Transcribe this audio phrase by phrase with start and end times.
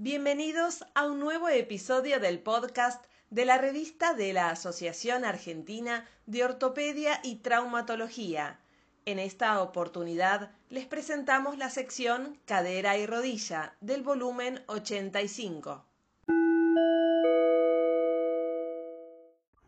[0.00, 6.44] Bienvenidos a un nuevo episodio del podcast de la revista de la Asociación Argentina de
[6.44, 8.60] Ortopedia y Traumatología.
[9.06, 15.84] En esta oportunidad les presentamos la sección Cadera y Rodilla del volumen 85.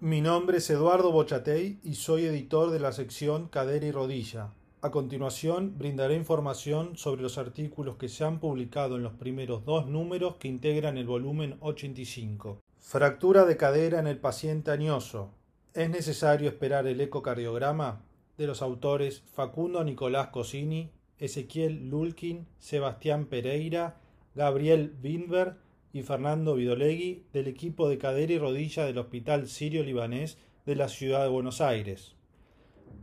[0.00, 4.50] Mi nombre es Eduardo Bochatey y soy editor de la sección Cadera y Rodilla.
[4.80, 9.88] A continuación, brindaré información sobre los artículos que se han publicado en los primeros dos
[9.88, 12.60] números que integran el volumen 85.
[12.78, 15.32] Fractura de cadera en el paciente añoso.
[15.74, 18.04] ¿Es necesario esperar el ecocardiograma?
[18.36, 23.96] De los autores Facundo Nicolás Cosini, Ezequiel Lulkin, Sebastián Pereira,
[24.36, 25.56] Gabriel Winberg
[25.92, 30.86] y Fernando Vidolegui del equipo de cadera y rodilla del Hospital Sirio Libanés de la
[30.86, 32.14] ciudad de Buenos Aires.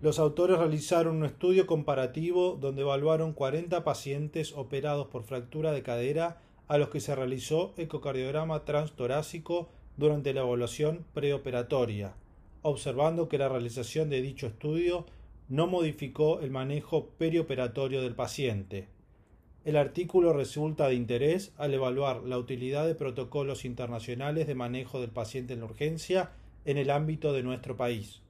[0.01, 6.41] Los autores realizaron un estudio comparativo donde evaluaron 40 pacientes operados por fractura de cadera
[6.67, 12.13] a los que se realizó ecocardiograma transtorácico durante la evaluación preoperatoria,
[12.61, 15.05] observando que la realización de dicho estudio
[15.47, 18.89] no modificó el manejo perioperatorio del paciente.
[19.63, 25.09] El artículo resulta de interés al evaluar la utilidad de protocolos internacionales de manejo del
[25.11, 26.31] paciente en la urgencia
[26.65, 28.24] en el ámbito de nuestro país.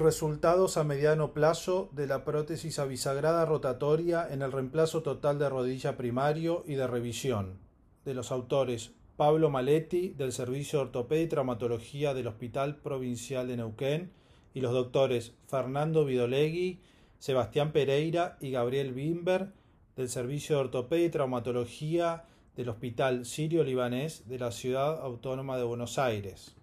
[0.00, 5.96] Resultados a mediano plazo de la prótesis abisagrada rotatoria en el reemplazo total de rodilla
[5.96, 7.58] primario y de revisión,
[8.04, 13.56] de los autores Pablo Maletti, del Servicio de Ortopedia y Traumatología del Hospital Provincial de
[13.56, 14.12] Neuquén,
[14.54, 16.78] y los doctores Fernando Vidolegui,
[17.18, 19.48] Sebastián Pereira y Gabriel Bimber,
[19.96, 22.24] del Servicio de Ortopedia y Traumatología
[22.54, 26.54] del Hospital Sirio-Libanés de la Ciudad Autónoma de Buenos Aires.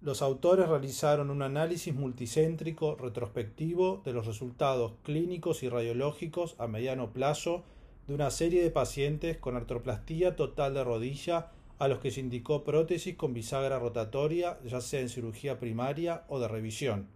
[0.00, 7.12] Los autores realizaron un análisis multicéntrico retrospectivo de los resultados clínicos y radiológicos a mediano
[7.12, 7.64] plazo
[8.06, 12.62] de una serie de pacientes con artroplastía total de rodilla a los que se indicó
[12.62, 17.08] prótesis con bisagra rotatoria, ya sea en cirugía primaria o de revisión.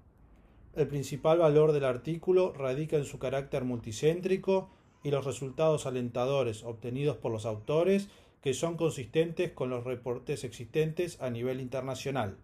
[0.74, 4.70] El principal valor del artículo radica en su carácter multicéntrico
[5.04, 8.08] y los resultados alentadores obtenidos por los autores
[8.42, 12.38] que son consistentes con los reportes existentes a nivel internacional.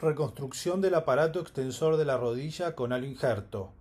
[0.00, 3.72] Reconstrucción del aparato extensor de la rodilla con injerto.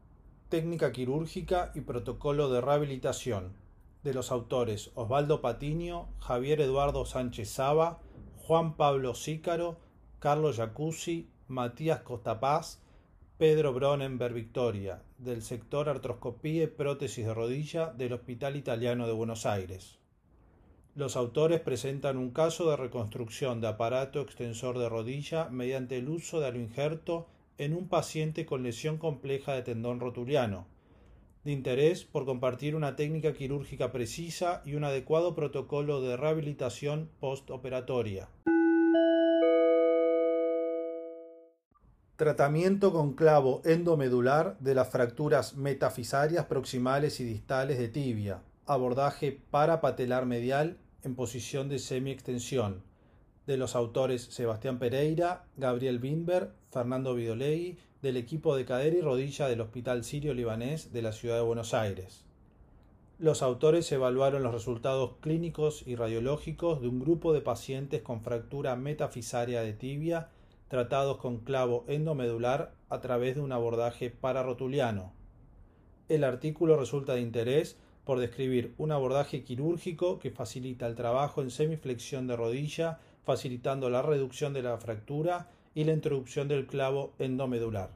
[0.50, 3.54] Técnica quirúrgica y protocolo de rehabilitación.
[4.02, 8.00] De los autores Osvaldo Patiño, Javier Eduardo Sánchez Saba,
[8.38, 9.78] Juan Pablo Sícaro,
[10.18, 12.80] Carlos Jacuzzi, Matías Costapaz,
[13.38, 19.46] Pedro Bronenberg Victoria, del sector artroscopía y prótesis de rodilla del Hospital Italiano de Buenos
[19.46, 20.00] Aires.
[20.98, 26.40] Los autores presentan un caso de reconstrucción de aparato extensor de rodilla mediante el uso
[26.40, 27.28] de aloinjerto
[27.60, 30.66] en un paciente con lesión compleja de tendón rotuliano,
[31.44, 38.30] de interés por compartir una técnica quirúrgica precisa y un adecuado protocolo de rehabilitación postoperatoria.
[42.16, 48.42] Tratamiento con clavo endomedular de las fracturas metafisarias proximales y distales de tibia.
[48.66, 52.84] Abordaje parapatelar medial en posición de semi-extensión,
[53.46, 59.48] de los autores Sebastián Pereira, Gabriel Winberg, Fernando Vidolei, del equipo de cadera y rodilla
[59.48, 62.24] del Hospital Sirio Libanés de la Ciudad de Buenos Aires.
[63.20, 68.76] Los autores evaluaron los resultados clínicos y radiológicos de un grupo de pacientes con fractura
[68.76, 70.30] metafisaria de tibia
[70.68, 75.14] tratados con clavo endomedular a través de un abordaje pararotuliano.
[76.10, 81.52] El artículo resulta de interés por describir un abordaje quirúrgico que facilita el trabajo en
[81.52, 87.90] semiflexión de rodilla, facilitando la reducción de la fractura y la introducción del clavo endomedular.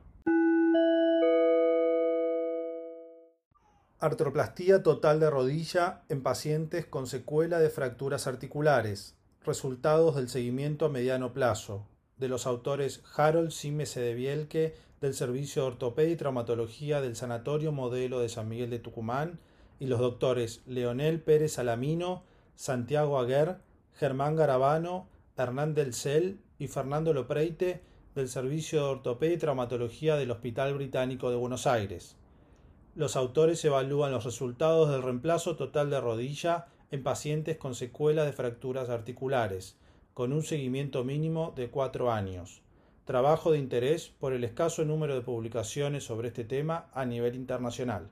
[3.99, 9.15] Artroplastía total de rodilla en pacientes con secuela de fracturas articulares.
[9.45, 11.87] Resultados del seguimiento a mediano plazo.
[12.17, 17.71] De los autores Harold Simes de Bielke del Servicio de Ortopedia y Traumatología del Sanatorio
[17.71, 19.39] Modelo de San Miguel de Tucumán
[19.81, 22.21] y los doctores Leonel Pérez Alamino,
[22.53, 23.57] Santiago Aguer,
[23.95, 27.81] Germán Garabano, Hernán del Cel y Fernando Lopreite
[28.13, 32.15] del Servicio de Ortopedia y Traumatología del Hospital Británico de Buenos Aires.
[32.93, 38.33] Los autores evalúan los resultados del reemplazo total de rodilla en pacientes con secuelas de
[38.33, 39.79] fracturas articulares,
[40.13, 42.61] con un seguimiento mínimo de cuatro años.
[43.05, 48.11] Trabajo de interés por el escaso número de publicaciones sobre este tema a nivel internacional.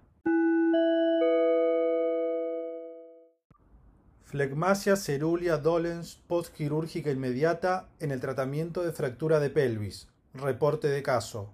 [4.30, 10.08] Flegmasia cerulia dolens postquirúrgica inmediata en el tratamiento de fractura de pelvis.
[10.36, 11.50] Reporte de caso.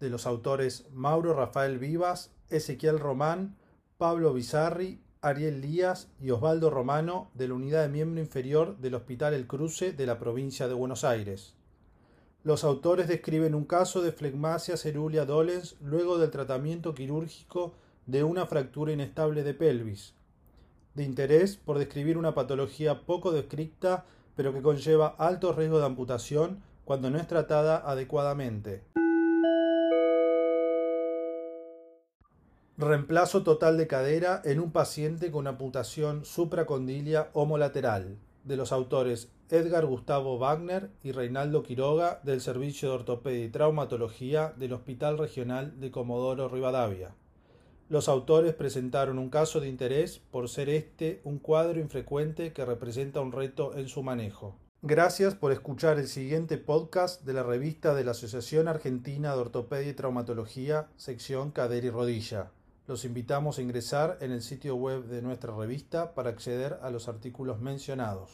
[0.00, 3.58] de los autores Mauro Rafael Vivas, Ezequiel Román,
[3.98, 9.34] Pablo Bizarri, Ariel Lías y Osvaldo Romano de la unidad de miembro inferior del Hospital
[9.34, 11.52] El Cruce de la provincia de Buenos Aires.
[12.42, 17.74] Los autores describen un caso de flegmasia cerúlea dolens luego del tratamiento quirúrgico
[18.06, 20.14] de una fractura inestable de pelvis,
[20.94, 24.04] de interés por describir una patología poco descripta
[24.36, 28.82] pero que conlleva alto riesgo de amputación cuando no es tratada adecuadamente.
[32.76, 39.86] Reemplazo total de cadera en un paciente con amputación supracondilia homolateral, de los autores Edgar
[39.86, 45.92] Gustavo Wagner y Reinaldo Quiroga del Servicio de Ortopedia y Traumatología del Hospital Regional de
[45.92, 47.14] Comodoro Rivadavia.
[47.90, 53.20] Los autores presentaron un caso de interés por ser este un cuadro infrecuente que representa
[53.20, 54.56] un reto en su manejo.
[54.80, 59.90] Gracias por escuchar el siguiente podcast de la revista de la Asociación Argentina de Ortopedia
[59.90, 62.52] y Traumatología, sección Cadera y Rodilla.
[62.86, 67.06] Los invitamos a ingresar en el sitio web de nuestra revista para acceder a los
[67.08, 68.30] artículos mencionados.